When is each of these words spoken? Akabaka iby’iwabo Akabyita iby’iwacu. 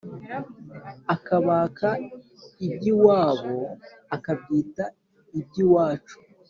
Akabaka 1.15 1.89
iby’iwabo 2.65 3.57
Akabyita 4.15 4.85
iby’iwacu. 5.39 6.15